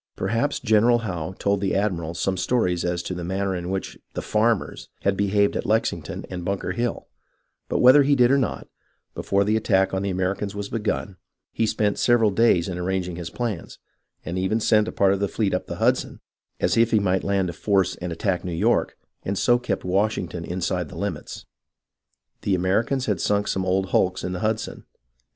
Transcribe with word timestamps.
Per 0.15 0.29
haps 0.29 0.59
General 0.59 0.97
Howe 1.05 1.35
told 1.37 1.61
the 1.61 1.75
admiral 1.75 2.15
some 2.15 2.35
stories 2.35 2.83
as 2.83 3.03
to 3.03 3.13
I08 3.13 3.13
HISTORY 3.13 3.13
OF 3.13 3.17
THE 3.17 3.21
AMERICAN 3.35 3.45
REVOLUTION 3.45 3.47
the 3.51 3.53
manner 3.53 3.55
in 3.55 3.69
which 3.69 3.99
the" 4.15 4.21
farmers" 4.33 4.89
had 5.03 5.15
behaved 5.15 5.55
at 5.55 5.65
Lexington 5.67 6.25
and 6.27 6.43
Bunker 6.43 6.71
Hill, 6.71 7.07
but 7.69 7.81
whether 7.81 8.01
he 8.01 8.15
did 8.15 8.31
or 8.31 8.39
not, 8.39 8.67
before 9.13 9.43
the 9.43 9.55
attack 9.55 9.93
on 9.93 10.01
the 10.01 10.09
Americans 10.09 10.55
was 10.55 10.69
begun, 10.69 11.17
he 11.51 11.67
spent 11.67 11.99
several 11.99 12.31
days 12.31 12.67
in 12.67 12.79
arranging 12.79 13.15
his 13.17 13.29
plans, 13.29 13.77
and 14.25 14.39
even 14.39 14.59
sent 14.59 14.87
a 14.87 14.91
part 14.91 15.13
of 15.13 15.19
the 15.19 15.27
fleet 15.27 15.53
up 15.53 15.67
the 15.67 15.75
Hudson 15.75 16.19
as 16.59 16.75
if 16.77 16.89
he 16.89 16.99
might 16.99 17.23
land 17.23 17.51
a 17.51 17.53
force 17.53 17.95
and 17.97 18.11
attack 18.11 18.43
New 18.43 18.51
York, 18.53 18.97
and 19.21 19.37
so 19.37 19.59
kept 19.59 19.83
Washington 19.85 20.43
inside 20.43 20.89
the 20.89 20.97
limits. 20.97 21.45
The 22.41 22.55
Americans 22.55 23.05
had 23.05 23.21
sunk 23.21 23.47
some 23.47 23.67
old 23.67 23.89
hulks 23.89 24.23
in 24.23 24.31
the 24.33 24.39
Hudson, 24.39 24.73
and 24.73 24.83